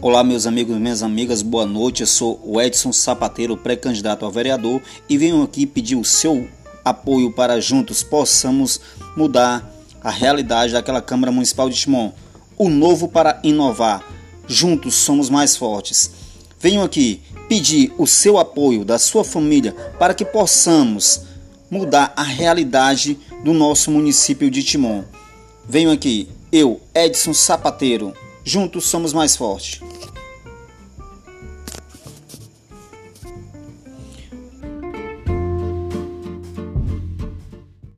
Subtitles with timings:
[0.00, 2.02] Olá, meus amigos e minhas amigas, boa noite.
[2.02, 6.48] Eu sou o Edson Sapateiro, pré-candidato a vereador, e venho aqui pedir o seu
[6.84, 8.80] apoio para juntos possamos
[9.16, 9.68] mudar
[10.00, 12.12] a realidade daquela Câmara Municipal de Timon.
[12.56, 14.04] O novo para inovar.
[14.46, 16.12] Juntos somos mais fortes.
[16.60, 21.22] Venho aqui pedir o seu apoio da sua família para que possamos
[21.68, 25.02] mudar a realidade do nosso município de Timon.
[25.68, 28.14] Venho aqui, eu, Edson Sapateiro.
[28.44, 29.80] Juntos somos mais fortes.